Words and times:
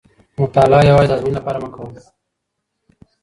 مطالعه 0.41 0.81
یوازې 0.89 1.07
د 1.09 1.13
ازموینې 1.15 1.37
لپاره 1.39 1.57
مه 1.63 1.69
کوه. 1.73 1.89